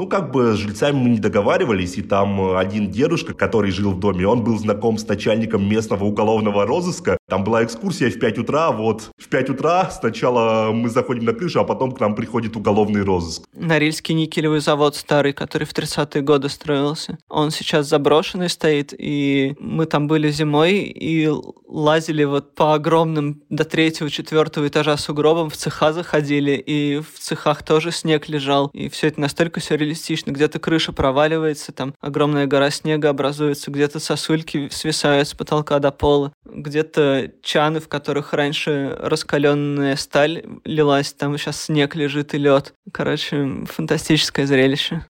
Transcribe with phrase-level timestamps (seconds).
[0.00, 4.00] Ну, как бы с жильцами мы не договаривались, и там один дедушка, который жил в
[4.00, 7.18] доме, он был знаком с начальником местного уголовного розыска.
[7.28, 9.10] Там была экскурсия в 5 утра, вот.
[9.18, 13.42] В 5 утра сначала мы заходим на крышу, а потом к нам приходит уголовный розыск.
[13.52, 17.18] Норильский никелевый завод старый, который в 30-е годы строился.
[17.28, 21.28] Он сейчас заброшенный стоит, и мы там были зимой и
[21.68, 27.62] лазили вот по огромным до третьего, четвертого этажа сугробам, в цеха заходили, и в цехах
[27.62, 28.70] тоже снег лежал.
[28.72, 29.89] И все это настолько сюрреалистично.
[30.26, 36.32] Где-то крыша проваливается, там огромная гора снега образуется, где-то сосульки свисают с потолка до пола,
[36.44, 42.74] где-то чаны, в которых раньше раскаленная сталь лилась, там сейчас снег лежит и лед.
[42.92, 45.04] Короче, фантастическое зрелище.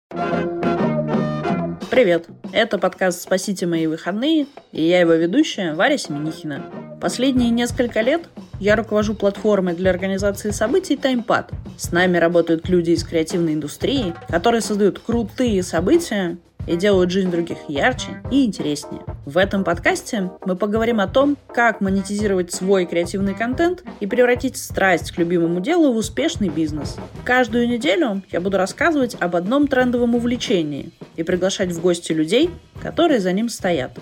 [1.91, 2.29] Привет!
[2.53, 6.90] Это подкаст «Спасите мои выходные» и я его ведущая Варя Семенихина.
[7.01, 8.29] Последние несколько лет
[8.61, 11.47] я руковожу платформой для организации событий TimePad.
[11.79, 16.37] С нами работают люди из креативной индустрии, которые создают крутые события
[16.67, 19.01] и делают жизнь других ярче и интереснее.
[19.25, 25.11] В этом подкасте мы поговорим о том, как монетизировать свой креативный контент и превратить страсть
[25.13, 26.97] к любимому делу в успешный бизнес.
[27.25, 32.51] Каждую неделю я буду рассказывать об одном трендовом увлечении и приглашать в гости людей,
[32.83, 33.99] которые за ним стоят.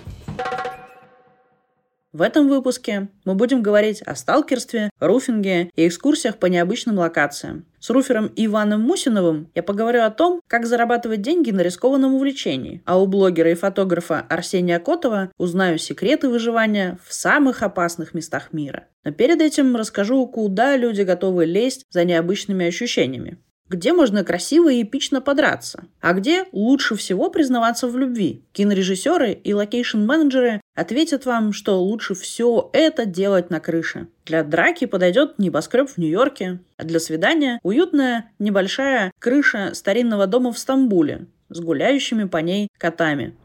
[2.11, 7.67] В этом выпуске мы будем говорить о сталкерстве, руфинге и экскурсиях по необычным локациям.
[7.79, 12.99] С руфером Иваном Мусиновым я поговорю о том, как зарабатывать деньги на рискованном увлечении, а
[12.99, 18.87] у блогера и фотографа Арсения Котова узнаю секреты выживания в самых опасных местах мира.
[19.03, 23.37] Но перед этим расскажу, куда люди готовы лезть за необычными ощущениями
[23.69, 28.43] где можно красиво и эпично подраться, а где лучше всего признаваться в любви.
[28.51, 34.07] Кинорежиссеры и location-менеджеры ответят вам, что лучше все это делать на крыше.
[34.25, 40.59] Для драки подойдет небоскреб в Нью-Йорке, а для свидания уютная небольшая крыша старинного дома в
[40.59, 43.35] Стамбуле с гуляющими по ней котами.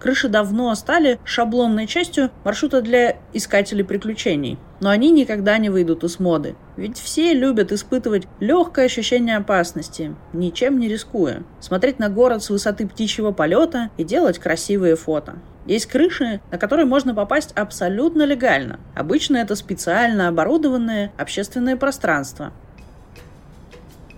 [0.00, 4.58] Крыши давно стали шаблонной частью маршрута для искателей приключений.
[4.84, 6.56] Но они никогда не выйдут из моды.
[6.76, 11.42] Ведь все любят испытывать легкое ощущение опасности, ничем не рискуя.
[11.58, 15.36] Смотреть на город с высоты птичьего полета и делать красивые фото.
[15.64, 18.78] Есть крыши, на которые можно попасть абсолютно легально.
[18.94, 22.52] Обычно это специально оборудованные общественные пространства,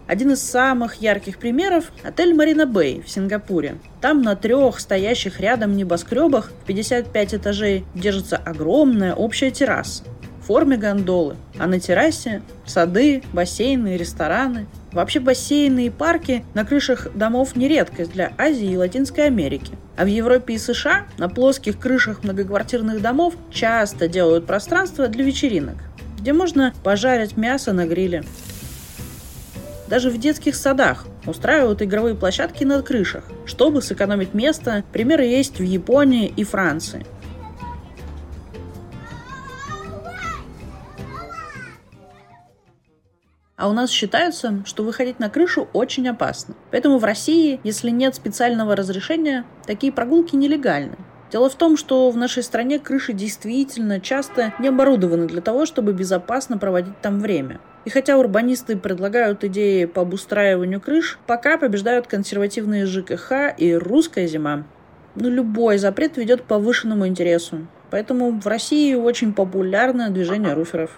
[0.07, 3.79] один из самых ярких примеров– отель Марина Бэй в Сингапуре.
[4.01, 10.05] Там на трех стоящих рядом небоскребах в 55 этажей держится огромная общая терраса
[10.47, 14.67] форме гондолы, а на террасе сады, бассейны, рестораны.
[14.93, 19.73] Вообще бассейны и парки на крышах домов не редкость для Азии и Латинской Америки.
[19.97, 25.77] А в Европе и США на плоских крышах многоквартирных домов часто делают пространство для вечеринок,
[26.19, 28.23] где можно пожарить мясо на гриле,
[29.89, 34.83] даже в детских садах устраивают игровые площадки на крышах, чтобы сэкономить место.
[34.93, 37.07] Примеры есть в Японии и Франции.
[43.57, 46.55] А у нас считается, что выходить на крышу очень опасно.
[46.71, 50.97] Поэтому в России, если нет специального разрешения, такие прогулки нелегальны.
[51.33, 55.95] Дело в том, что в нашей стране крыши действительно часто не оборудованы для того, чтобы
[55.95, 57.59] безопасно проводить там время.
[57.87, 64.65] И хотя урбанисты предлагают идеи по обустраиванию крыш, пока побеждают консервативные ЖКХ и русская зима.
[65.15, 67.67] Но любой запрет ведет к повышенному интересу.
[67.91, 70.91] Поэтому в России очень популярно движение руферов.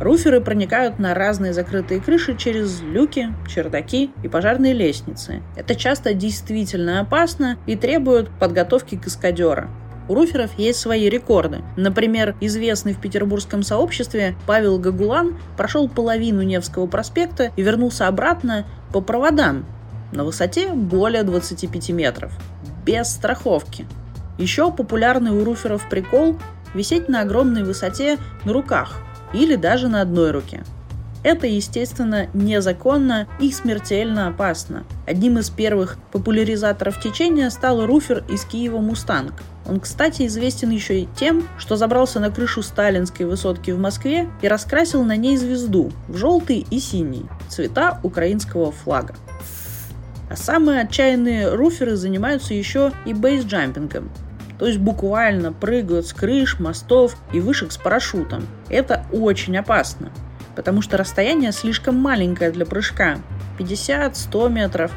[0.00, 5.40] Руферы проникают на разные закрытые крыши через люки, чердаки и пожарные лестницы.
[5.56, 9.68] Это часто действительно опасно и требует подготовки каскадера.
[10.08, 11.62] У руферов есть свои рекорды.
[11.76, 19.00] Например, известный в петербургском сообществе Павел Гагулан прошел половину Невского проспекта и вернулся обратно по
[19.00, 19.64] проводам
[20.12, 22.32] на высоте более 25 метров,
[22.84, 23.86] без страховки.
[24.38, 26.36] Еще популярный у руферов прикол–
[26.74, 29.00] висеть на огромной высоте на руках
[29.34, 30.62] или даже на одной руке–
[31.24, 34.84] это, естественно, незаконно и смертельно опасно.
[35.06, 39.32] Одним из первых популяризаторов течения стал руфер из Киева «Мустанг».
[39.66, 44.48] Он, кстати, известен еще и тем, что забрался на крышу сталинской высотки в Москве и
[44.48, 49.14] раскрасил на ней звезду в желтый и синий, цвета украинского флага.
[50.28, 54.10] А самые отчаянные руферы занимаются еще и бейсджампингом,
[54.64, 58.46] то есть буквально прыгают с крыш, мостов и вышек с парашютом.
[58.70, 60.10] Это очень опасно
[60.56, 63.18] потому что расстояние слишком маленькое для прыжка–
[63.58, 64.92] 50-100 метров,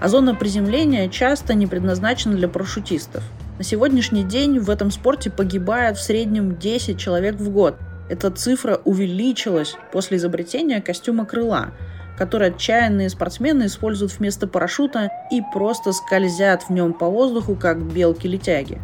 [0.00, 3.22] а зона приземления часто не предназначена для парашютистов.
[3.58, 7.76] На сегодняшний день в этом спорте погибает в среднем 10 человек в год.
[8.08, 11.70] Эта цифра увеличилась после изобретения костюма крыла.
[12.16, 18.80] который отчаянные спортсмены используют вместо парашюта и просто скользят в нем по воздуху, как белки-летяги.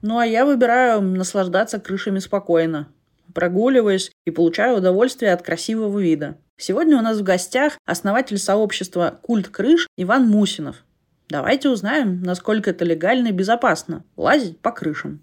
[0.00, 2.88] Ну а я выбираю наслаждаться крышами спокойно,
[3.34, 6.38] прогуливаясь и получаю удовольствие от красивого вида.
[6.56, 10.84] Сегодня у нас в гостях основатель сообщества «Культ крыш» Иван Мусинов.
[11.28, 15.20] Давайте узнаем, насколько это легально и безопасно– лазить по крышам.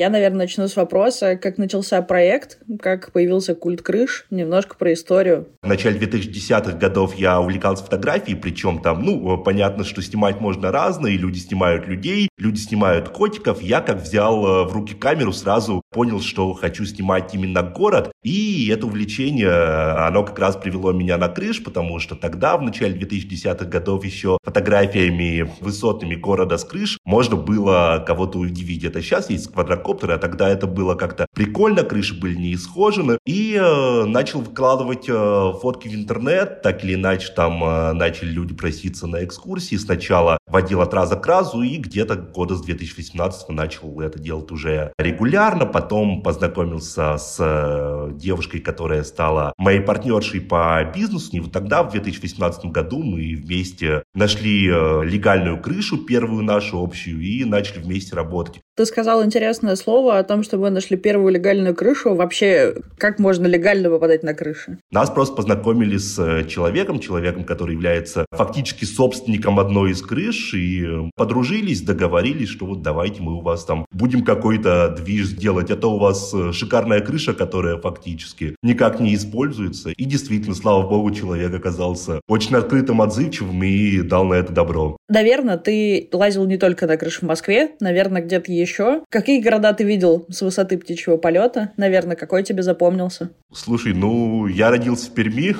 [0.00, 5.48] Я, наверное, начну с вопроса, как начался проект, как появился культ крыш, немножко про историю.
[5.62, 11.12] В начале 2010-х годов я увлекался фотографией, причем там, ну, понятно, что снимать можно разное,
[11.18, 13.60] люди снимают людей, люди снимают котиков.
[13.60, 18.70] Я как взял э, в руки камеру, сразу понял, что хочу снимать именно город, и
[18.72, 22.98] это увлечение, э, оно как раз привело меня на крыш, потому что тогда, в начале
[22.98, 28.84] 2010-х годов, еще фотографиями высотными города с крыш можно было кого-то удивить.
[28.84, 29.52] Это сейчас есть
[29.90, 30.18] квадрокоптер, квадрокоптера.
[30.18, 33.18] Тогда это было как-то прикольно, крыши были не исхожены.
[33.26, 36.62] И э, начал выкладывать э, фотки в интернет.
[36.62, 39.76] Так или иначе, там э, начали люди проситься на экскурсии.
[39.76, 44.92] Сначала водил от раза к разу, и где-то года с 2018 начал это делать уже
[44.98, 45.66] регулярно.
[45.66, 51.30] Потом познакомился с э, девушкой, которая стала моей партнершей по бизнесу.
[51.32, 57.20] И вот тогда, в 2018 году, мы вместе нашли э, легальную крышу, первую нашу общую,
[57.20, 58.60] и начали вместе работать.
[58.76, 62.14] Ты сказал интересное слово о том, что вы нашли первую легальную крышу.
[62.14, 64.78] Вообще, как можно легально попадать на крыши?
[64.90, 70.84] Нас просто познакомили с э, человеком, человеком, который является фактически собственником одной из крыш, и
[70.86, 75.70] э, подружились, договорились, что вот давайте мы у вас там будем какой-то движ делать.
[75.70, 79.90] Это у вас э, шикарная крыша, которая фактически никак не используется.
[79.90, 84.96] И действительно, слава богу, человек оказался очень открытым, отзывчивым и дал на это добро.
[85.08, 89.02] Наверное, ты лазил не только на крышу в Москве, наверное, где-то еще еще?
[89.08, 91.72] Какие города ты видел с высоты птичьего полета?
[91.76, 93.30] Наверное, какой тебе запомнился?
[93.52, 95.56] Слушай, ну, я родился в Перми,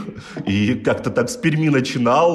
[0.46, 2.30] и как-то так с Перми начинал,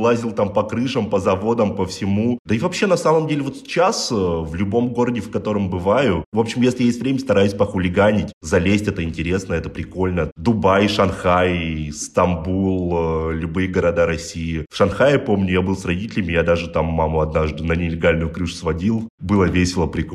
[0.00, 2.38] лазил там по крышам, по заводам, по всему.
[2.44, 6.24] Да и вообще, на самом деле, вот сейчас э, в любом городе, в котором бываю,
[6.32, 10.30] в общем, если есть время, стараюсь похулиганить, залезть, это интересно, это прикольно.
[10.36, 14.64] Дубай, Шанхай, Стамбул, э, любые города России.
[14.70, 18.54] В Шанхае, помню, я был с родителями, я даже там маму однажды на нелегальную крышу
[18.54, 19.08] сводил.
[19.18, 20.09] Было весело, прикольно.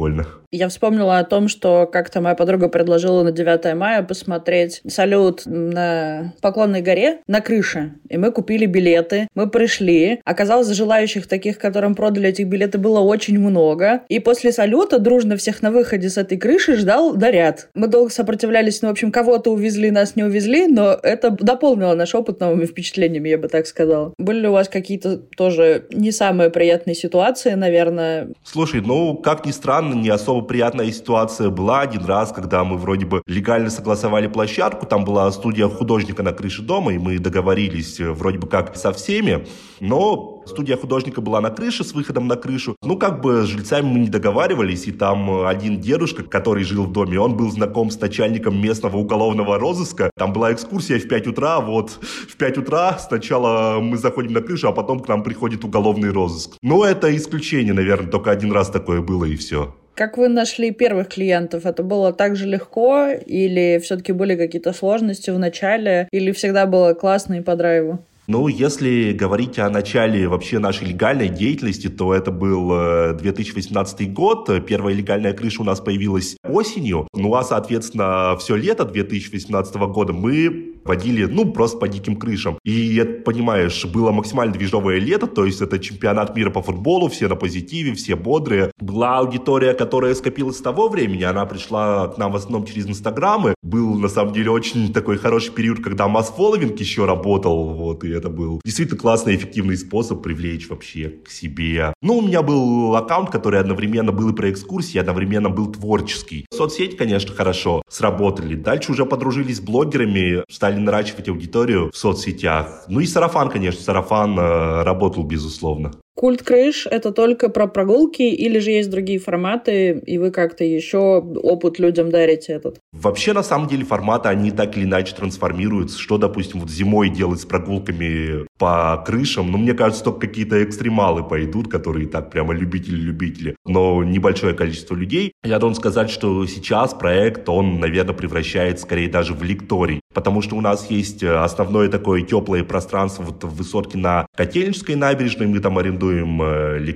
[0.51, 6.33] Я вспомнила о том, что как-то моя подруга предложила на 9 мая посмотреть салют на
[6.41, 7.95] Поклонной горе на крыше.
[8.09, 10.21] И мы купили билеты, мы пришли.
[10.23, 14.03] Оказалось, желающих таких, которым продали эти билеты, было очень много.
[14.07, 17.69] И после салюта дружно всех на выходе с этой крыши ждал доряд.
[17.73, 22.15] Мы долго сопротивлялись, ну, в общем, кого-то увезли, нас не увезли, но это дополнило наш
[22.15, 24.13] опыт новыми впечатлениями, я бы так сказала.
[24.17, 28.29] Были ли у вас какие-то тоже не самые приятные ситуации, наверное?
[28.43, 33.05] Слушай, ну, как ни странно, не особо приятная ситуация была один раз, когда мы вроде
[33.05, 38.11] бы легально согласовали площадку, там была студия художника на крыше дома, и мы договорились э,
[38.11, 39.45] вроде бы как со всеми,
[39.79, 42.75] но студия художника была на крыше с выходом на крышу.
[42.83, 46.85] Ну, как бы с жильцами мы не договаривались, и там э, один дедушка, который жил
[46.85, 50.11] в доме, он был знаком с начальником местного уголовного розыска.
[50.17, 54.67] Там была экскурсия в 5 утра, вот в 5 утра сначала мы заходим на крышу,
[54.67, 56.57] а потом к нам приходит уголовный розыск.
[56.61, 59.73] Но это исключение, наверное, только один раз такое было и все.
[59.95, 61.65] Как вы нашли первых клиентов?
[61.65, 63.07] Это было так же легко?
[63.25, 66.09] Или все-таки были какие-то сложности в начале?
[66.11, 67.99] Или всегда было классно и по драйву?
[68.27, 72.69] Ну, если говорить о начале вообще нашей легальной деятельности, то это был
[73.15, 74.49] 2018 э, год.
[74.65, 77.07] Первая легальная крыша у нас появилась осенью.
[77.13, 82.57] Ну, а, соответственно, все лето 2018 года мы водили, ну, просто по диким крышам.
[82.63, 87.35] И, понимаешь, было максимально движовое лето, то есть это чемпионат мира по футболу, все на
[87.35, 88.71] позитиве, все бодрые.
[88.79, 93.55] Была аудитория, которая скопилась с того времени, она пришла к нам в основном через инстаграмы.
[93.61, 98.29] Был, на самом деле, очень такой хороший период, когда масс-фолловинг еще работал, вот, и это
[98.29, 101.93] был действительно классный, эффективный способ привлечь вообще к себе.
[102.01, 106.45] Ну, у меня был аккаунт, который одновременно был и про экскурсии, одновременно был творческий.
[106.53, 108.55] Соцсеть, конечно, хорошо сработали.
[108.55, 112.85] Дальше уже подружились с блогерами, стали стали наращивать аудиторию в соцсетях.
[112.87, 115.91] Ну и сарафан, конечно, сарафан э, работал, безусловно.
[116.15, 121.19] Культ крыш— это только про прогулки или же есть другие форматы, и вы как-то еще
[121.19, 122.79] опыт людям дарите этот?
[122.93, 125.99] Вообще, на самом деле, форматы, они так или иначе трансформируются.
[125.99, 129.51] Что, допустим, вот зимой делать с прогулками по крышам.
[129.51, 133.55] Ну, мне кажется, только какие-то экстремалы пойдут, которые так прямо любители-любители.
[133.65, 135.33] Но небольшое количество людей.
[135.43, 140.01] Я должен сказать, что сейчас проект, он, наверное, превращается скорее даже в лекторий.
[140.15, 144.95] Потому что у нас есть э, основное такое теплое пространство вот в высотке на Котельнической
[144.95, 145.47] набережной.
[145.47, 146.95] Мы там арендуем э.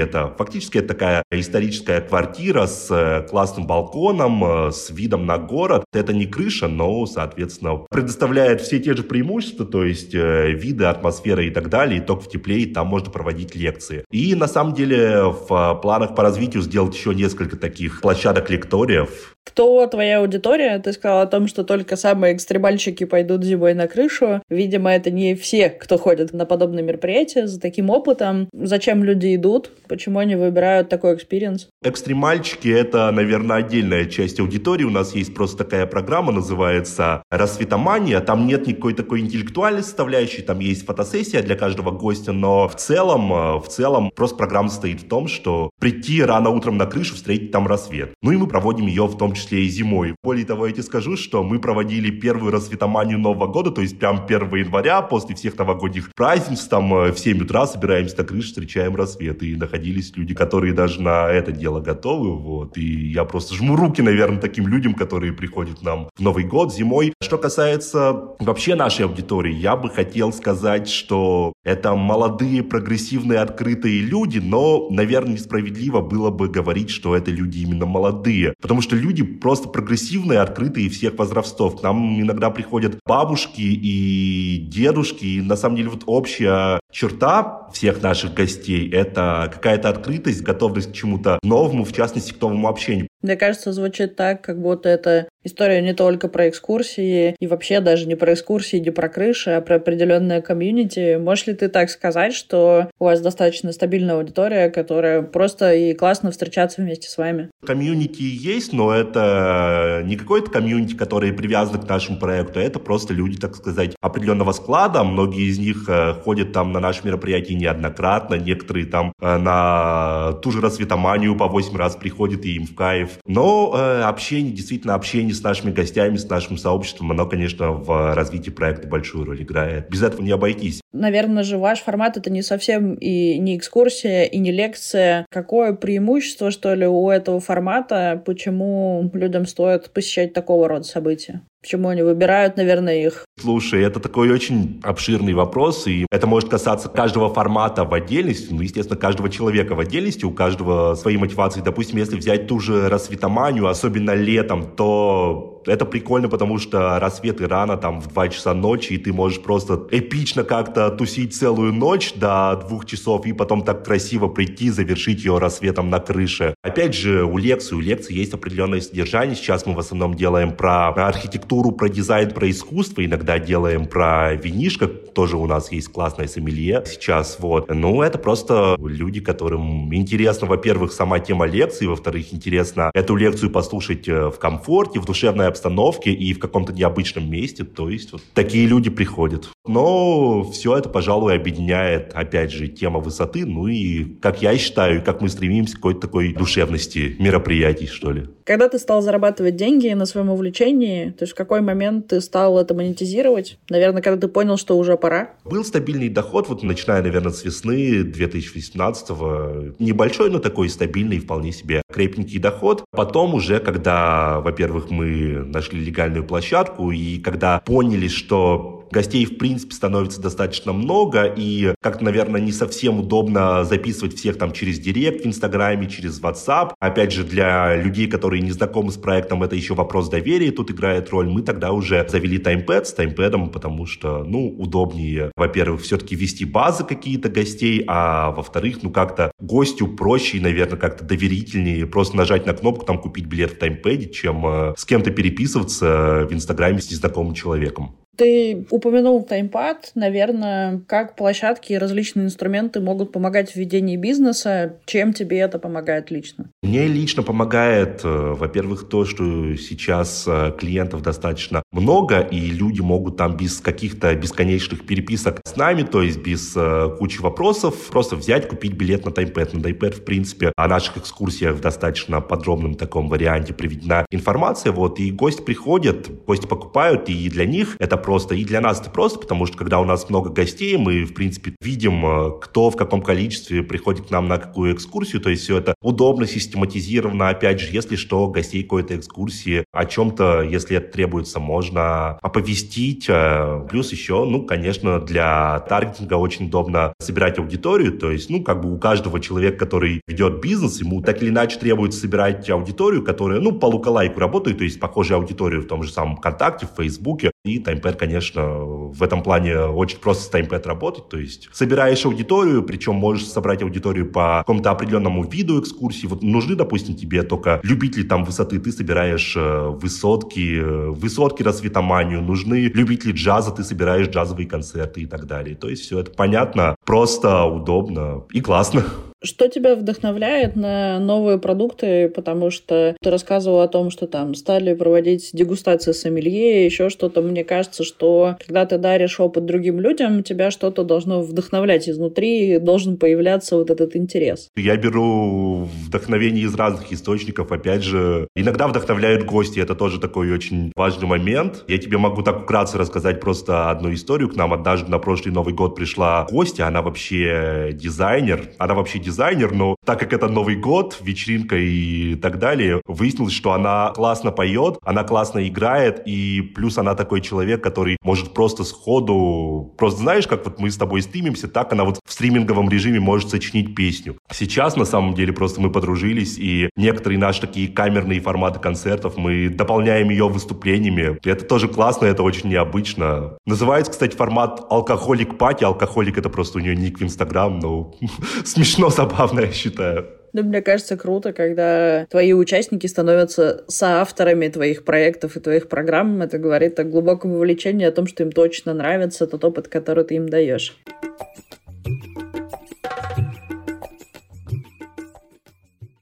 [0.00, 5.84] Это фактически это такая историческая квартира с э, классным балконом, с видом на город.
[5.92, 11.50] Это не крыша, но, соответственно, предоставляет все те же преимущества, то есть виды, атмосфера и
[11.50, 12.00] так далее.
[12.00, 14.04] И только в тепле, и там можно проводить лекции.
[14.10, 19.34] И на самом деле в планах по развитию сделать еще несколько таких площадок лекториев.
[19.44, 20.78] Кто твоя аудитория?
[20.78, 24.42] Ты сказал о том, что только самые экстремальщики пойдут зимой на крышу.
[24.48, 28.48] Видимо, это не все, кто ходит на подобные мероприятия за таким опытом.
[28.52, 29.70] Зачем люди идут?
[29.88, 31.68] Почему они выбирают такой experience?
[31.82, 34.84] Экстремальщики— это, наверное, отдельная часть аудитории.
[34.84, 38.20] У нас есть просто такая программа, называется «Рассветомания».
[38.20, 43.32] Там нет никакой такой интеллектуальной составляющей, там есть фотосессия для каждого гостя, но в целом,
[43.32, 47.50] э, в целом просто программа состоит в том, что прийти рано утром на крышу, встретить
[47.50, 48.14] там рассвет.
[48.22, 50.14] Ну и мы проводим ее в том числе и зимой.
[50.22, 54.24] Более того, я тебе скажу, что мы проводили первую рассветоманию Нового года, то есть прям
[54.24, 58.96] 1 января, после всех новогодних празднеств, там э, в 7 утра собираемся на крыше, встречаем
[58.96, 59.42] рассвет.
[59.42, 62.36] И находились люди, которые даже на это дело готовы.
[62.36, 62.76] Вот.
[62.76, 66.72] И я просто жму руки, наверное, таким людям, которые приходят к нам в Новый год,
[66.72, 67.12] зимой.
[67.22, 74.38] Что касается вообще нашей аудитории, я бы хотел сказать, что это молодые, прогрессивные, открытые люди,
[74.38, 78.54] но, наверное, несправедливо было бы говорить, что это люди именно молодые.
[78.60, 81.80] Потому что люди просто прогрессивные, открытые всех возрастов.
[81.80, 85.24] К нам иногда приходят бабушки и дедушки.
[85.24, 90.94] И на самом деле вот общая черта всех наших гостей— это какая-то открытость, готовность к
[90.94, 93.08] чему-то новому, в частности, к новому общению.
[93.22, 98.06] Мне кажется, звучит так, как будто это история не только про экскурсии, и вообще даже
[98.06, 101.16] не про экскурсии, не про крыши, а про определенное комьюнити.
[101.16, 106.30] Можешь ли ты так сказать, что у вас достаточно стабильная аудитория, которая просто и классно
[106.30, 107.50] встречаться вместе с вами?
[107.64, 113.38] Комьюнити есть, но это не какой-то комьюнити, который привязан к нашему проекту, это просто люди,
[113.38, 115.04] так сказать, определенного склада.
[115.04, 120.50] Многие из них э, ходят там на наши мероприятия неоднократно, некоторые там э, на ту
[120.50, 123.18] же рассветоманию по 8 раз приходят и им в кайф.
[123.26, 128.50] Но э, общение, действительно, общение с нашими гостями, с нашим сообществом, оно, конечно, в развитии
[128.50, 129.88] проекта большую роль играет.
[129.90, 130.80] Без этого не обойтись.
[130.92, 135.24] Наверное же, ваш формат это не совсем и не экскурсия, и не лекция.
[135.30, 138.20] Какое преимущество, что ли, у этого формата?
[138.26, 141.42] Почему людям стоит посещать такого рода события?
[141.62, 143.26] Почему они выбирают, наверное, их?
[143.38, 148.62] Слушай, это такой очень обширный вопрос, и это может касаться каждого формата в отдельности, ну,
[148.62, 151.60] естественно, каждого человека в отдельности, у каждого свои мотивации.
[151.60, 157.76] Допустим, если взять ту же рассветоманию, особенно летом, то это прикольно, потому что рассветы рано,
[157.76, 162.62] там, в 2 часа ночи, и ты можешь просто эпично как-то тусить целую ночь до
[162.66, 166.54] двух часов, и потом так красиво прийти, завершить ее рассветом на крыше.
[166.62, 169.36] Опять же, у лекции, у лекции есть определенное содержание.
[169.36, 174.88] Сейчас мы в основном делаем про архитектуру, про дизайн, про искусство, иногда делаем про винишко,
[175.20, 177.68] тоже у нас есть классное сомелье сейчас, вот.
[177.68, 184.08] Ну, это просто люди, которым интересно, во-первых, сама тема лекции, во-вторых, интересно эту лекцию послушать
[184.08, 187.64] э, в комфорте, в душевной обстановке и в каком-то необычном месте.
[187.64, 189.50] То есть вот такие люди приходят.
[189.66, 195.20] Но все это, пожалуй, объединяет, опять же, тема высоты, ну и, как я считаю, как
[195.20, 198.22] мы стремимся к какой-то такой душевности мероприятий, что ли.
[198.44, 202.58] Когда ты стал зарабатывать деньги на своем увлечении, то есть в какой момент ты стал
[202.58, 203.58] это монетизировать?
[203.68, 205.09] Наверное, когда ты понял, что уже пора?
[205.44, 209.74] Был стабильный доход, вот начиная, наверное, с весны 2018-го.
[209.78, 212.84] Небольшой, но такой стабильный, вполне себе крепенький доход.
[212.92, 219.74] Потом уже, когда, во-первых, мы нашли легальную площадку, и когда поняли, что Гостей, в принципе,
[219.74, 225.28] становится достаточно много, и как-то, наверное, не совсем удобно записывать всех там через Директ в
[225.28, 226.72] Инстаграме, через WhatsApp.
[226.80, 231.10] Опять же, для людей, которые не знакомы с проектом, это еще вопрос доверия тут играет
[231.10, 231.28] роль.
[231.28, 236.84] Мы тогда уже завели таймпэд с таймпэдом, потому что, ну, удобнее, во-первых, все-таки вести базы
[236.84, 242.54] какие-то гостей, а во-вторых, ну, как-то гостю проще и, наверное, как-то доверительнее просто нажать на
[242.54, 247.34] кнопку, там, купить билет в таймпэде, чем э, с кем-то переписываться в Инстаграме с незнакомым
[247.34, 247.99] человеком.
[248.16, 249.92] Ты упомянул таймпад.
[249.94, 254.76] Наверное, как площадки и различные инструменты могут помогать в ведении бизнеса?
[254.84, 256.50] Чем тебе это помогает лично?
[256.62, 263.16] Мне лично помогает, э, во-первых, то, что сейчас э, клиентов достаточно много, и люди могут
[263.16, 268.48] там без каких-то бесконечных переписок с нами, то есть без э, кучи вопросов, просто взять,
[268.48, 269.54] купить билет на таймпад.
[269.54, 274.98] На таймпад, в принципе, о наших экскурсиях в достаточно подробном таком варианте приведена информация, вот,
[274.98, 279.18] и гости приходят, гости покупают, и для них это просто, и для нас это просто,
[279.18, 283.02] потому что когда у нас много гостей, мы, в принципе, видим, э, кто в каком
[283.02, 287.68] количестве приходит к нам на какую экскурсию, то есть все это удобно, систематизировано, опять же,
[287.72, 293.06] если что, гостей какой-то экскурсии, о чем-то, если это требуется, можно оповестить.
[293.08, 298.60] Э, плюс еще, ну, конечно, для таргетинга очень удобно собирать аудиторию, то есть, ну, как
[298.60, 303.40] бы у каждого человека, который ведет бизнес, ему так или иначе требуется собирать аудиторию, которая,
[303.40, 307.30] ну, по лукалайку работает, то есть похожая аудиторию в том же самом ВКонтакте, в Фейсбуке.
[307.44, 307.58] И
[307.90, 312.94] TimePad, конечно, в этом плане очень просто с TimePad работать, то есть собираешь аудиторию, причем
[312.94, 316.06] можешь собрать аудиторию по какому-то определенному виду экскурсии.
[316.06, 322.22] Вот нужны, допустим, тебе только любители там высоты, ты собираешь э, высотки, э, высотки рассветоманию,
[322.22, 325.56] нужны любители джаза, ты собираешь джазовые концерты и так далее.
[325.56, 328.84] То есть все это понятно, просто, удобно и классно.
[329.22, 332.08] Что тебя вдохновляет на новые продукты?
[332.08, 337.20] Потому что ты рассказывал о том, что там стали проводить дегустации сомелье, еще что-то.
[337.20, 342.96] Мне кажется, что когда ты даришь опыт другим людям, тебя что-то должно вдохновлять изнутри, должен
[342.96, 344.48] появляться вот этот интерес.
[344.56, 347.52] Я беру вдохновение из разных источников.
[347.52, 349.60] Опять же, иногда вдохновляют гости.
[349.60, 351.64] Это тоже такой очень важный момент.
[351.68, 354.30] Я тебе могу так вкратце рассказать просто одну историю.
[354.30, 356.64] К нам однажды на прошлый Новый год пришла гостья.
[356.64, 358.48] Она вообще дизайнер.
[358.56, 363.32] Она вообще дизайнер дизайнер, но так как это Новый год, вечеринка и так далее, выяснилось,
[363.32, 368.64] что она классно поет, она классно играет, и плюс она такой человек, который может просто
[368.64, 373.00] сходу, просто знаешь, как вот мы с тобой стримимся, так она вот в стриминговом режиме
[373.00, 374.16] может сочинить песню.
[374.32, 379.48] Сейчас, на самом деле, просто мы подружились, и некоторые наши такие камерные форматы концертов, мы
[379.48, 381.18] дополняем ее выступлениями.
[381.24, 383.36] Это тоже классно, это очень необычно.
[383.46, 385.64] Называется, кстати, формат алкоголик пати.
[385.64, 387.94] Алкоголик это просто у нее ник в Инстаграм, но
[388.44, 390.06] смешно забавно, я считаю.
[390.32, 396.22] Да, мне кажется, круто, когда твои участники становятся соавторами твоих проектов и твоих программ.
[396.22, 400.14] Это говорит о глубоком вовлечении, о том, что им точно нравится тот опыт, который ты
[400.16, 400.76] им даешь.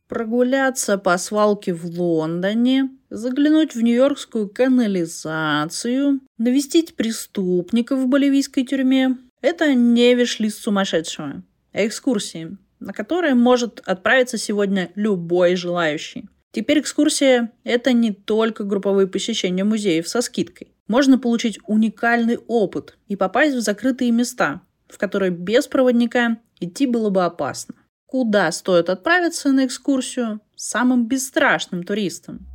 [0.09, 9.75] Прогуляться по свалке в Лондоне, заглянуть в нью-йоркскую канализацию, навестить преступников в боливийской тюрьме– это
[9.75, 16.29] не виш-лист сумасшедшего, экскурсии– на которое может отправиться сегодня любой желающий.
[16.53, 20.75] Теперь экскурсия– это не только групповые посещения музеев со скидкой.
[20.87, 27.11] Можно получить уникальный опыт и попасть в закрытые места, в которые без проводника идти было
[27.11, 27.75] бы опасно.
[28.07, 32.47] Куда стоит отправиться на экскурсию самым бесстрашным туристам?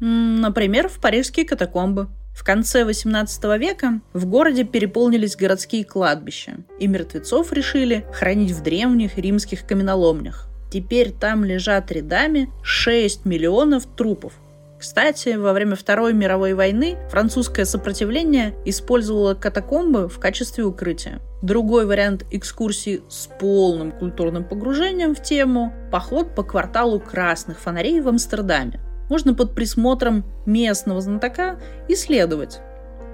[0.00, 7.52] Например, в парижские катакомбы– в конце XVIII века в городе переполнились городские кладбища, и мертвецов
[7.52, 10.48] решили хранить в древних римских каменоломнях.
[10.70, 14.32] Теперь там лежат рядами 6 миллионов трупов.
[14.80, 21.20] Кстати, во время Второй мировой войны французское сопротивление использовало катакомбы в качестве укрытия.
[21.40, 28.08] Другой вариант экскурсии с полным культурным погружением в тему– поход по кварталу красных фонарей в
[28.08, 32.60] Амстердаме можно под присмотром местного знатока исследовать,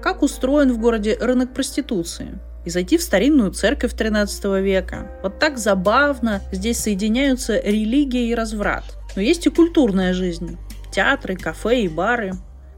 [0.01, 5.11] как устроен в городе рынок проституции, и зайти в старинную церковь 13 века.
[5.23, 8.83] Вот так забавно здесь соединяются религия и разврат.
[9.15, 10.57] Но есть и культурная жизнь.
[10.91, 12.33] Театры, кафе и бары.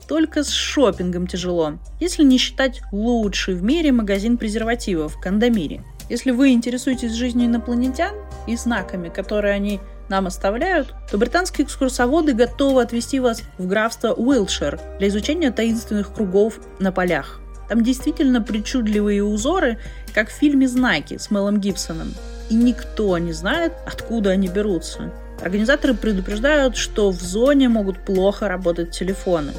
[0.07, 5.81] Только с шопингом тяжело, если не считать лучший в мире магазин презервативов– Кандамири.
[6.09, 8.13] Если вы интересуетесь жизнью инопланетян
[8.45, 14.79] и знаками, которые они нам оставляют, то британские экскурсоводы готовы отвезти вас в графство Уилшир
[14.99, 17.39] для изучения таинственных кругов на полях.
[17.69, 19.79] Там действительно причудливые узоры,
[20.13, 22.13] как в фильме «Знаки» с Мелом Гибсоном.
[22.49, 25.11] И никто не знает, откуда они берутся.
[25.41, 29.53] Организаторы предупреждают, что в зоне могут плохо работать телефоны.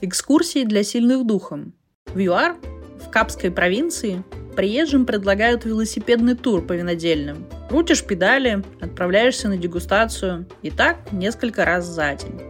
[0.00, 1.74] Экскурсии для сильных духом.
[2.06, 2.56] В ЮАР,
[3.04, 4.22] в Капской провинции,
[4.54, 7.46] приезжим предлагают велосипедный тур по винодельным.
[7.68, 10.46] Крутишь педали, отправляешься на дегустацию.
[10.62, 12.40] И так несколько раз за день.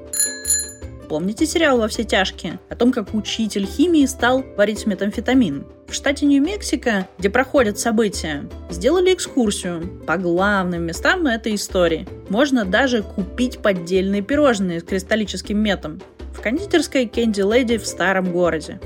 [1.08, 2.60] Помните сериал «Во все тяжкие»?
[2.68, 5.66] О том, как учитель химии стал варить метамфетамин.
[5.88, 12.06] В штате Нью-Мексико, где проходят события, сделали экскурсию по главным местам этой истории.
[12.28, 16.00] Можно даже купить поддельные пирожные с кристаллическим метом
[16.34, 18.78] в кондитерской Кэнди Леди в старом городе.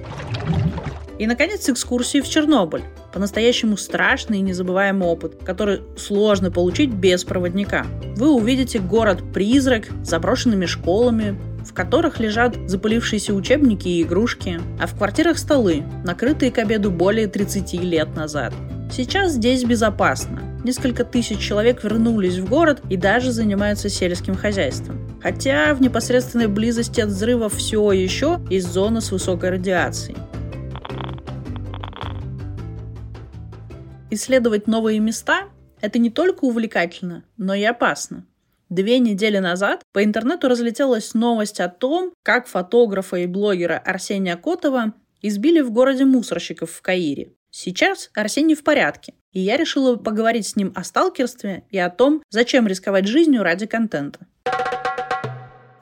[1.18, 2.83] И, наконец, экскурсии в Чернобыль.
[3.12, 7.87] По-настоящему страшный и незабываемый опыт, который сложно получить без проводника.
[8.16, 14.96] Вы увидите город-призрак с заброшенными школами, в которых лежат запылившиеся учебники и игрушки, а в
[14.96, 18.53] квартирах столы, накрытые к обеду более 30 лет назад.
[18.90, 24.98] Сейчас здесь безопасно, несколько тысяч человек вернулись в город и даже занимаются сельским хозяйством.
[25.22, 30.16] Хотя в непосредственной близости от взрыва все еще есть зона с высокой радиацией.
[34.14, 35.48] Исследовать новые места–
[35.81, 38.27] это не только увлекательно, но и опасно.
[38.68, 44.92] Две недели назад по интернету разлетелась новость о том, как фотографа и блогера Арсения Котова
[45.22, 47.33] избили в городе мусорщиков в Каире.
[47.48, 52.22] Сейчас Арсений в порядке, и я решила поговорить с ним о сталкерстве и о том,
[52.29, 54.27] зачем рисковать жизнью ради контента.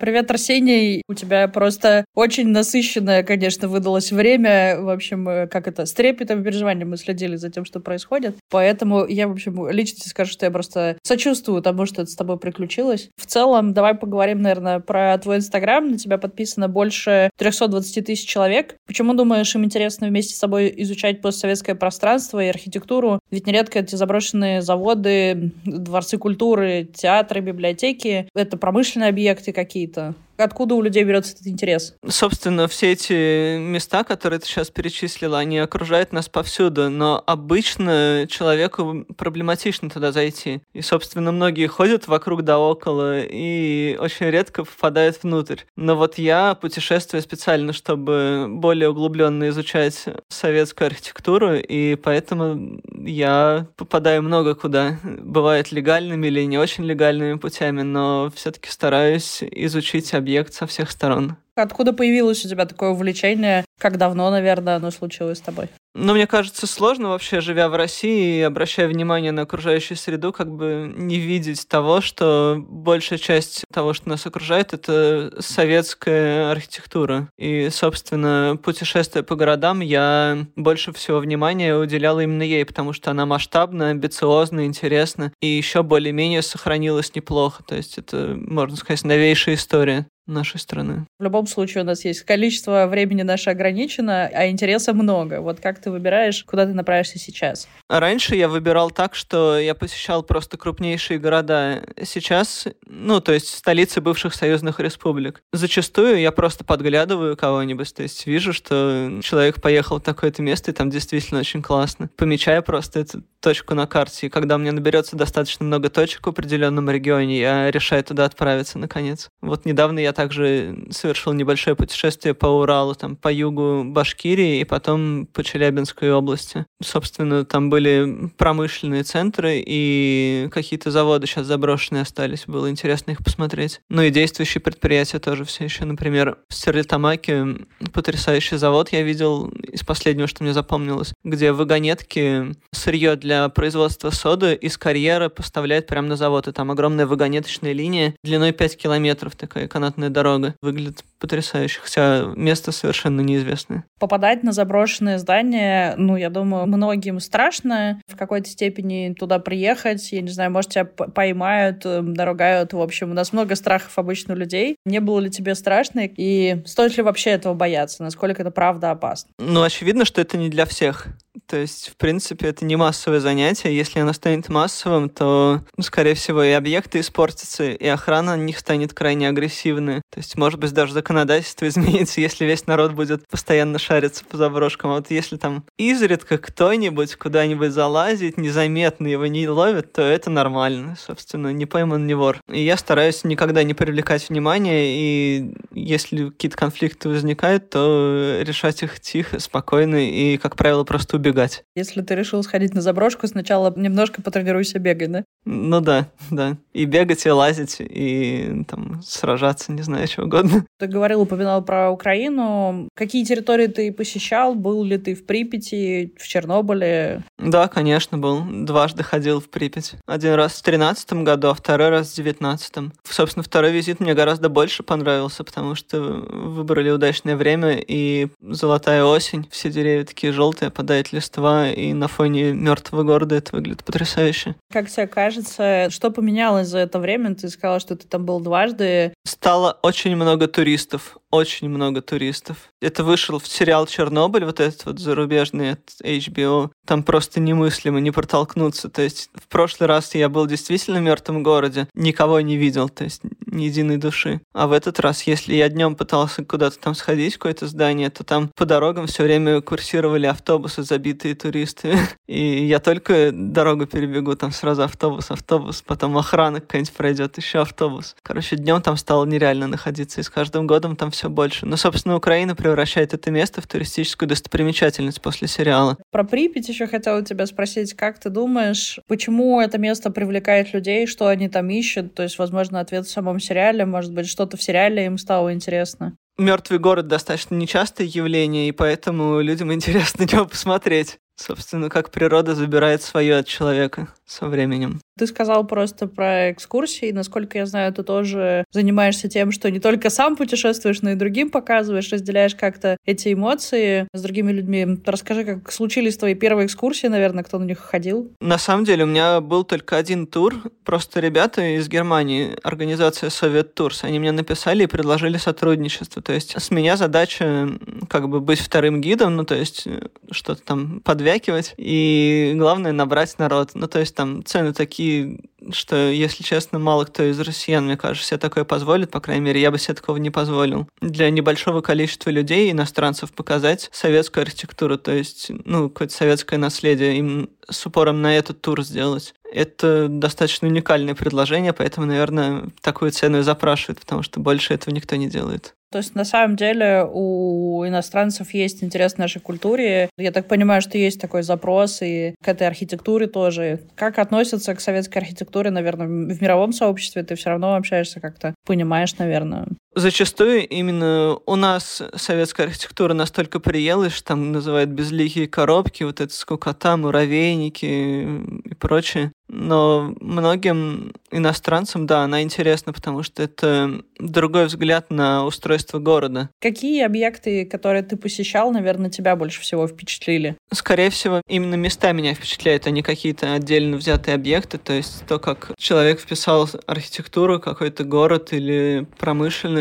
[0.00, 1.02] Привет, Арсений.
[1.08, 4.80] У тебя просто очень насыщенное, конечно, выдалось время.
[4.80, 8.36] В общем, э, как это, с трепетом и переживанием мы следили за тем, что происходит.
[8.48, 12.16] Поэтому я, в общем, лично тебе скажу, что я просто сочувствую тому, что это с
[12.16, 13.10] тобой приключилось.
[13.18, 15.86] В целом, давай поговорим, наверное, про твой Инстаграм.
[15.86, 18.76] На тебя подписано больше 320 тысяч человек.
[18.86, 23.20] Почему, думаешь, им интересно вместе с собой изучать постсоветское пространство и архитектуру?
[23.30, 30.74] Ведь нередко эти заброшенные заводы, дворцы культуры, театры, библиотеки— это промышленные объекты какие-то какие-то Откуда
[30.74, 31.94] у людей берется этот интерес?
[32.08, 39.04] Собственно, все эти места, которые ты сейчас перечислила, они окружают нас повсюду, но обычно человеку
[39.16, 40.62] проблематично туда зайти.
[40.72, 45.58] И, собственно, многие ходят вокруг да около и очень редко попадают внутрь.
[45.76, 54.22] Но вот я путешествую специально, чтобы более углубленно изучать советскую архитектуру, и поэтому я попадаю
[54.22, 54.98] много куда.
[55.02, 60.92] Бывает легальными или не очень легальными путями, но все-таки стараюсь изучить объект объект со всех
[60.92, 61.36] сторон.
[61.56, 63.64] Откуда появилось у тебя такое увлечение?
[63.80, 65.68] Как давно, наверное, оно случилось с тобой?
[65.92, 70.48] Ну, мне кажется, сложно вообще, живя в России и обращая внимание на окружающую среду, как
[70.54, 77.28] бы не видеть того, что большая часть того, что нас окружает, это советская архитектура.
[77.36, 83.26] И, собственно, путешествуя по городам, я больше всего внимания уделял именно ей, потому что она
[83.26, 87.64] масштабна, амбициозна, интересна и еще более-менее сохранилась неплохо.
[87.64, 91.06] То есть это, можно сказать, новейшая история нашей страны.
[91.18, 95.40] В любом случае у нас есть количество времени наше ограничено, а интереса много.
[95.40, 97.68] Вот как ты выбираешь, куда ты направишься сейчас?
[97.88, 101.82] Раньше я выбирал так, что я посещал просто крупнейшие города.
[102.04, 105.42] Сейчас, ну, то есть столицы бывших союзных республик.
[105.52, 110.74] Зачастую я просто подглядываю кого-нибудь, то есть вижу, что человек поехал в такое-то место, и
[110.74, 112.08] там действительно очень классно.
[112.16, 116.30] Помечаю просто эту точку на карте, и когда у меня наберется достаточно много точек в
[116.30, 119.28] определенном регионе, я решаю туда отправиться наконец.
[119.40, 125.26] Вот недавно я также совершил небольшое путешествие по Уралу, там, по югу Башкирии и потом
[125.26, 126.66] по Челябинской области.
[126.82, 132.44] Собственно, там были промышленные центры и какие-то заводы сейчас заброшенные остались.
[132.46, 133.80] Было интересно их посмотреть.
[133.88, 135.84] Ну и действующие предприятия тоже все еще.
[135.84, 143.16] Например, в Стерлитамаке потрясающий завод я видел из последнего, что мне запомнилось, где вагонетки сырье
[143.16, 146.48] для производства соды из карьера поставляют прямо на завод.
[146.48, 150.54] И там огромная вагонеточная линия длиной 5 километров, такая канатная дорога.
[150.62, 153.84] Выглядит потрясающе, хотя место совершенно неизвестное.
[153.98, 160.10] Попадать на заброшенные здания, ну, я думаю, многим страшно в какой-то степени туда приехать.
[160.12, 162.72] Я не знаю, может, тебя поймают, наругают.
[162.72, 164.76] В общем, у нас много страхов обычно у людей.
[164.84, 166.02] Не было ли тебе страшно?
[166.04, 168.02] И стоит ли вообще этого бояться?
[168.02, 169.30] Насколько это правда опасно?
[169.38, 171.06] Ну, очевидно, что это не для всех.
[171.46, 173.76] То есть, в принципе, это не массовое занятие.
[173.76, 178.58] Если оно станет массовым, то, ну, скорее всего, и объекты испортятся, и охрана на них
[178.58, 180.02] станет крайне агрессивной.
[180.10, 184.92] То есть, может быть, даже законодательство изменится, если весь народ будет постоянно шариться по заброшкам.
[184.92, 190.96] А вот если там изредка кто-нибудь куда-нибудь залазит, незаметно его не ловит, то это нормально.
[190.98, 192.40] Собственно, не пойман, не вор.
[192.48, 199.00] И я стараюсь никогда не привлекать внимание, и если какие-то конфликты возникают, то решать их
[199.00, 201.64] тихо, спокойно, и, как правило, просто убегать.
[201.74, 205.24] Если ты решил сходить на заброшку, сначала немножко потренируйся бегать, да?
[205.44, 206.56] Ну да, да.
[206.72, 210.64] И бегать, и лазить, и там сражаться, не знаю, чего угодно.
[210.78, 212.88] Ты говорил, упоминал про Украину.
[212.94, 214.54] Какие территории ты посещал?
[214.54, 217.24] Был ли ты в Припяти, в Чернобыле?
[217.38, 218.42] Да, конечно, был.
[218.64, 219.94] Дважды ходил в Припять.
[220.06, 222.92] Один раз в тринадцатом году, а второй раз в девятнадцатом.
[223.04, 229.48] Собственно, второй визит мне гораздо больше понравился, потому что выбрали удачное время, и золотая осень,
[229.50, 234.54] все деревья такие желтые, падает листва, и на фоне мертвого города это выглядит потрясающе.
[234.72, 237.34] Как тебе кажется, что поменялось за это время?
[237.34, 239.14] Ты сказала, что ты там был дважды.
[239.24, 242.70] Стало очень много туристов очень много туристов.
[242.80, 246.70] Это вышел в сериал «Чернобыль», вот этот вот зарубежный от HBO.
[246.86, 248.88] Там просто немыслимо не протолкнуться.
[248.88, 253.04] То есть в прошлый раз я был действительно в мертвом городе, никого не видел, то
[253.04, 254.40] есть ни единой души.
[254.52, 258.24] А в этот раз, если я днем пытался куда-то там сходить, в какое-то здание, то
[258.24, 261.98] там по дорогам все время курсировали автобусы, забитые туристами.
[262.28, 268.16] И я только дорогу перебегу, там сразу автобус, автобус, потом охрана какая-нибудь пройдет, еще автобус.
[268.22, 271.66] Короче, днем там стало нереально находиться, и с каждым годом там все больше.
[271.66, 275.98] Но, собственно, Украина превращает это место в туристическую достопримечательность после сериала.
[276.10, 281.26] Про Припять еще хотела тебя спросить, как ты думаешь, почему это место привлекает людей, что
[281.26, 282.14] они там ищут?
[282.14, 286.16] То есть, возможно, ответ в самом сериале, может быть, что-то в сериале им стало интересно.
[286.38, 291.18] Мертвый город достаточно нечастое явление, и поэтому людям интересно на него посмотреть.
[291.40, 295.00] Собственно, как природа забирает свое от человека со временем.
[295.18, 297.12] Ты сказал просто про экскурсии.
[297.12, 301.50] Насколько я знаю, ты тоже занимаешься тем, что не только сам путешествуешь, но и другим
[301.50, 304.98] показываешь, разделяешь как-то эти эмоции с другими людьми.
[305.04, 308.32] Расскажи, как случились твои первые экскурсии, наверное, кто на них ходил?
[308.40, 310.54] На самом деле у меня был только один тур.
[310.84, 316.22] Просто ребята из Германии, организация Совет Турс, они мне написали и предложили сотрудничество.
[316.22, 317.68] То есть с меня задача
[318.08, 321.74] как бы быть вторым гидом, ну то есть э, что-то там подвякивать.
[321.76, 323.70] И главное набрать народ.
[323.74, 325.40] Ну то есть там цены такие,
[325.72, 329.60] что, если честно, мало кто из россиян, мне кажется, себе такое позволит, по крайней мере,
[329.60, 330.88] я бы себе такого не позволил.
[331.00, 337.50] Для небольшого количества людей, иностранцев, показать советскую архитектуру, то есть, ну, какое-то советское наследие, им
[337.68, 339.34] с упором на этот тур сделать.
[339.52, 345.16] Это достаточно уникальное предложение, поэтому, наверное, такую цену и запрашивают, потому что больше этого никто
[345.16, 345.74] не делает.
[345.90, 350.08] То есть, на самом деле, у иностранцев есть интерес к нашей культуре.
[350.16, 353.80] Я так понимаю, что есть такой запрос и к этой архитектуре тоже.
[353.96, 357.24] Как относятся к советской архитектуре, наверное, в мировом сообществе?
[357.24, 359.66] Ты все равно общаешься как-то, понимаешь, наверное.
[359.94, 366.32] Зачастую именно у нас советская архитектура настолько приелась, что там называют безликие коробки, вот это
[366.32, 369.32] скукота, муравейники и прочее.
[369.52, 376.50] Но многим иностранцам, да, она интересна, потому что это другой взгляд на устройство города.
[376.60, 380.56] Какие объекты, которые ты посещал, наверное, тебя больше всего впечатлили?
[380.72, 384.78] Скорее всего, именно места меня впечатляют, а не какие-то отдельно взятые объекты.
[384.78, 389.06] То есть то, как человек вписал архитектуру, какой-то город или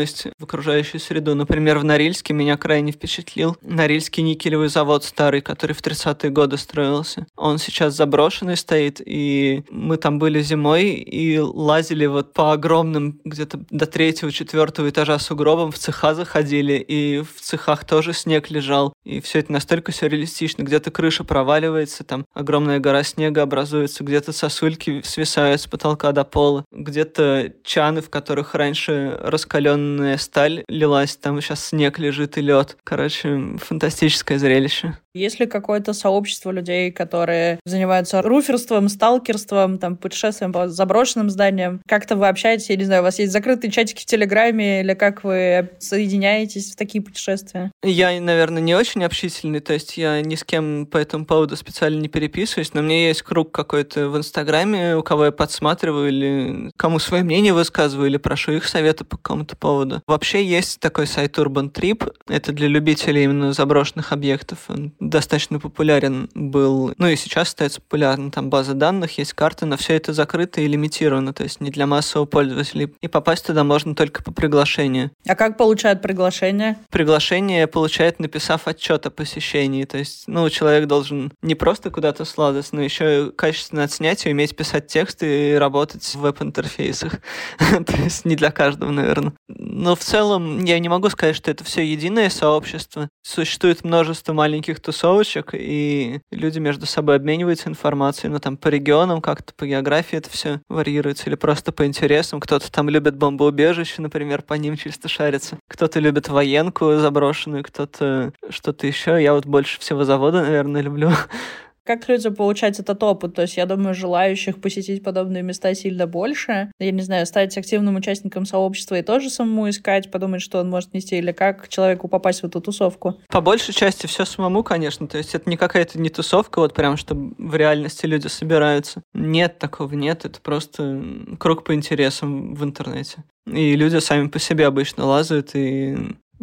[0.00, 1.34] промышленность в окружающую среду.
[1.34, 7.26] Например, в Норильске меня крайне впечатлил Норильский никелевый завод старый, который в 30-е годы строился.
[7.36, 13.60] Он сейчас заброшенный стоит, и мы там были зимой и лазили вот по огромным где-то
[13.70, 18.92] до третьего, четвертого этажа сугробам, в цеха заходили, и в цехах тоже снег лежал.
[19.04, 20.62] И все это настолько сюрреалистично.
[20.62, 26.64] Где-то крыша проваливается, там огромная гора снега образуется, где-то сосульки свисают с потолка до пола,
[26.70, 32.76] где-то чаны, в которых раньше раскаленная сталь лилась, там сейчас снег лежит и лед.
[32.84, 34.98] Короче, фантастическое зрелище.
[35.12, 41.80] Есть ли какое-то сообщество людей, которые занимаются руферством, сталкерством, там, путешествием по заброшенным зданиям?
[41.88, 45.24] Как-то вы общаетесь, я не знаю, у вас есть закрытые чатики в Телеграме, или как
[45.24, 47.72] вы соединяетесь в такие путешествия?
[47.82, 52.00] Я, наверное, не очень общительный, то есть я ни с кем по этому поводу специально
[52.00, 56.70] не переписываюсь, но у меня есть круг какой-то в Инстаграме, у кого я подсматриваю или
[56.76, 60.02] кому свое мнение высказываю, или прошу их совета по какому-то поводу.
[60.06, 64.68] Вообще есть такой сайт Urban Trip, это для любителей именно заброшенных объектов.
[65.00, 68.30] Достаточно популярен был, ну и сейчас остается популярным.
[68.30, 71.86] Там база данных, есть карты, но все это закрыто и лимитировано, то есть не для
[71.86, 72.90] массового пользователя.
[73.00, 75.10] И попасть туда можно только по приглашению.
[75.26, 76.76] А как получают приглашение?
[76.90, 79.84] Приглашение получает, написав отчет о посещении.
[79.84, 84.30] То есть, ну, человек должен не просто куда-то слазать, но еще и качественно отснять и
[84.30, 87.20] уметь писать тексты и работать в веб-интерфейсах.
[87.58, 89.32] То есть не для каждого, наверное.
[89.48, 93.08] Но в целом я не могу сказать, что это все единое сообщество.
[93.22, 99.54] Существует множество маленьких тусовочек, и люди между собой обмениваются информацией, ну там по регионам как-то,
[99.54, 102.40] по географии это все варьируется, или просто по интересам.
[102.40, 105.58] Кто-то там любит бомбоубежище, например, по ним чисто шарится.
[105.68, 109.22] Кто-то любит военку заброшенную, кто-то что-то еще.
[109.22, 111.10] Я вот больше всего завода, наверное, люблю.
[111.84, 113.34] Как людям получать этот опыт?
[113.34, 116.70] То есть, я думаю, желающих посетить подобные места сильно больше.
[116.78, 120.92] Я не знаю, стать активным участником сообщества и тоже самому искать, подумать, что он может
[120.92, 123.20] нести, или как человеку попасть в эту тусовку?
[123.28, 125.08] По большей части все самому, конечно.
[125.08, 129.02] То есть, это не какая-то не тусовка, вот прям, что в реальности люди собираются.
[129.14, 130.24] Нет такого, нет.
[130.24, 131.02] Это просто
[131.38, 133.24] круг по интересам в интернете.
[133.46, 135.96] И люди сами по себе обычно лазают, и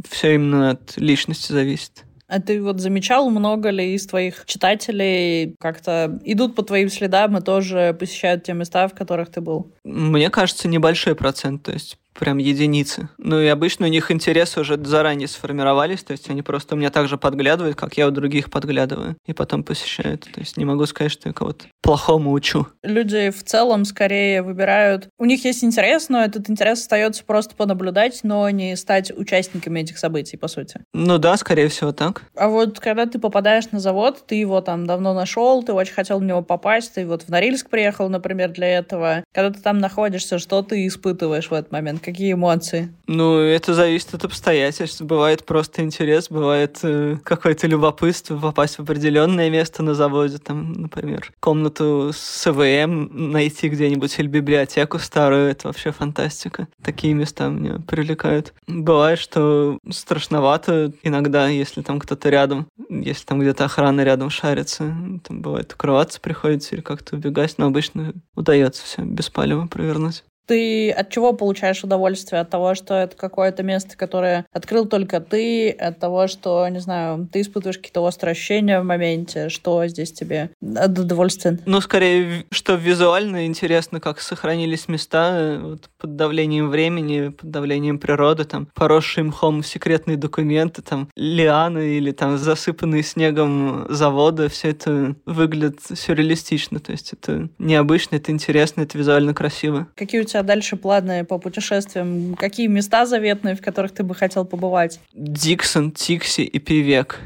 [0.10, 2.04] все именно от личности зависит.
[2.28, 7.42] А ты вот замечал, много ли из твоих читателей как-то идут по твоим следам и
[7.42, 9.74] тоже посещают те места, в которых ты был?
[9.86, 11.64] Мне кажется, небольшой процент.
[11.64, 13.10] То есть прям единицы.
[13.18, 16.90] Ну и обычно у них интересы уже заранее сформировались, то есть они просто у меня
[16.90, 20.22] также подглядывают, как я у других подглядываю, и потом посещают.
[20.34, 22.68] То есть не могу сказать, что я кого-то плохому учу.
[22.84, 25.10] Люди в целом скорее выбирают...
[25.18, 29.98] У них есть интерес, но этот интерес остается просто понаблюдать, но не стать участниками этих
[29.98, 30.82] событий, по сути.
[30.94, 32.24] Ну да, скорее всего так.
[32.36, 36.20] А вот когда ты попадаешь на завод, ты его там давно нашел, ты очень хотел
[36.20, 39.24] в него попасть, ты вот в Норильск приехал, например, для этого.
[39.34, 42.02] Когда ты там находишься, что ты испытываешь в этот момент?
[42.08, 42.96] Какие эмоции?
[43.08, 45.02] Ну, это зависит от обстоятельств.
[45.02, 51.34] Бывает просто интерес, бывает э, какое-то любопытство попасть в определенное место на заводе, там, например,
[51.42, 56.70] комнату с ЭВМ найти где-нибудь или библиотеку старую, это вообще фантастика.
[56.82, 58.54] Такие места меня привлекают.
[58.68, 64.96] Бывает, что страшновато иногда, если там кто-то рядом, если там где-то охрана рядом шарится,
[65.28, 70.24] там бывает укрываться приходится или как-то убегать, но обычно удается все беспалево провернуть.
[70.48, 72.42] Ты от чего получаешь удовольствие?
[72.42, 77.28] От того, что это какое-то место, которое открыл только ты, от того, что, не знаю,
[77.32, 81.60] ты испытываешь какие-то острые ощущения в моменте, что здесь тебе от удовольствия?
[81.66, 88.46] Ну, скорее, что визуально интересно, как сохранились места вот, под давлением времени, под давлением природы,
[88.46, 95.82] там, поросшие мхом секретные документы, там, лианы или там засыпанные снегом заводы, все это выглядит
[95.94, 99.88] сюрреалистично, то есть это необычно, это интересно, это визуально красиво.
[99.96, 102.36] Какие у тебя тебя дальше планы по путешествиям?
[102.36, 105.00] Какие места заветные, в которых ты бы хотел побывать?
[105.14, 107.20] Диксон, Тикси и Пивек.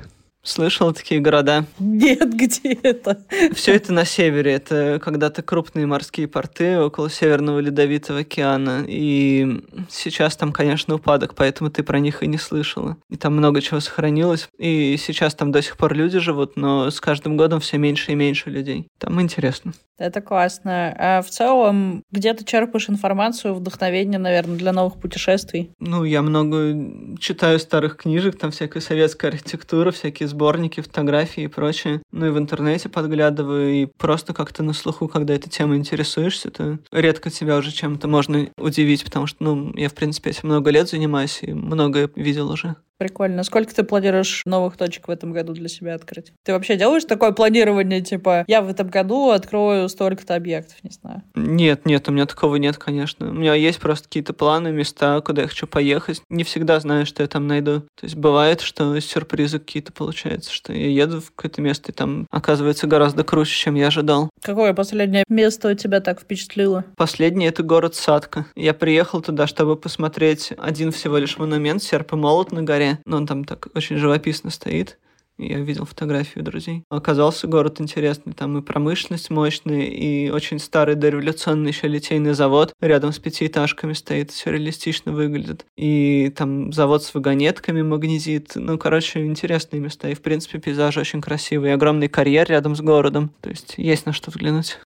[0.43, 1.65] Слышал такие города?
[1.79, 3.23] Нет, где это?
[3.53, 4.53] Все это на севере.
[4.53, 8.83] Это когда-то крупные морские порты около Северного Ледовитого океана.
[8.87, 12.97] И сейчас там, конечно, упадок, поэтому ты про них и не слышала.
[13.09, 14.49] И там много чего сохранилось.
[14.57, 18.15] И сейчас там до сих пор люди живут, но с каждым годом все меньше и
[18.15, 18.87] меньше людей.
[18.97, 19.73] Там интересно.
[20.01, 20.95] Это классно.
[20.97, 25.69] А в целом, где ты черпаешь информацию, вдохновение, наверное, для новых путешествий?
[25.79, 26.75] Ну, я много
[27.19, 32.01] читаю старых книжек, там всякая советская архитектура, всякие сборники, фотографии и прочее.
[32.11, 36.79] Ну и в интернете подглядываю, и просто как-то на слуху, когда этой темой интересуешься, то
[36.91, 40.89] редко тебя уже чем-то можно удивить, потому что, ну, я, в принципе, этим много лет
[40.89, 42.75] занимаюсь и многое видел уже.
[43.01, 43.41] Прикольно.
[43.41, 46.33] Сколько ты планируешь новых точек в этом году для себя открыть?
[46.43, 51.23] Ты вообще делаешь такое планирование, типа, я в этом году открою столько-то объектов, не знаю?
[51.33, 53.31] Нет, нет, у меня такого нет, конечно.
[53.31, 56.21] У меня есть просто какие-то планы, места, куда я хочу поехать.
[56.29, 57.79] Не всегда знаю, что я там найду.
[57.79, 62.27] То есть бывает, что сюрпризы какие-то получаются, что я еду в какое-то место, и там
[62.29, 64.29] оказывается гораздо круче, чем я ожидал.
[64.43, 66.85] Какое последнее место у тебя так впечатлило?
[66.97, 68.45] Последнее— это город Садка.
[68.55, 73.17] Я приехал туда, чтобы посмотреть один всего лишь монумент, серп и молот на горе но
[73.17, 74.97] он там так очень живописно стоит.
[75.37, 76.83] Я видел фотографию друзей.
[76.89, 78.33] Оказался город интересный.
[78.33, 84.29] Там и промышленность мощная, и очень старый дореволюционный еще литейный завод рядом с пятиэтажками стоит.
[84.29, 85.65] Все реалистично выглядит.
[85.77, 88.51] И там завод с вагонетками магнезит.
[88.55, 90.09] Ну, короче, интересные места.
[90.09, 91.71] И, в принципе, пейзаж очень красивый.
[91.71, 93.31] И огромный карьер рядом с городом.
[93.41, 94.77] То есть есть на что взглянуть.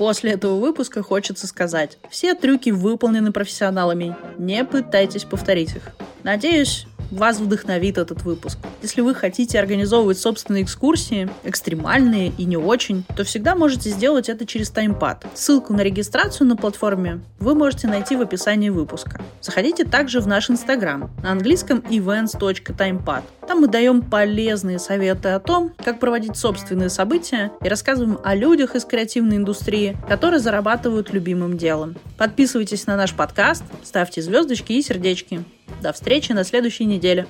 [0.00, 5.90] После этого выпуска хочется сказать, все трюки выполнены профессионалами, не пытайтесь повторить их.
[6.22, 8.58] Надеюсь, вас вдохновит этот выпуск.
[8.82, 14.46] Если вы хотите организовывать собственные экскурсии, экстремальные и не очень, то всегда можете сделать это
[14.46, 15.26] через таймпад.
[15.34, 19.20] Ссылку на регистрацию на платформе вы можете найти в описании выпуска.
[19.40, 23.22] Заходите также в наш инстаграм на английском events.timepad.
[23.46, 28.76] Там мы даем полезные советы о том, как проводить собственные события и рассказываем о людях
[28.76, 31.96] из креативной индустрии, которые зарабатывают любимым делом.
[32.16, 35.44] Подписывайтесь на наш подкаст, ставьте звездочки и сердечки.
[35.82, 37.26] До встречи на следующей неделе.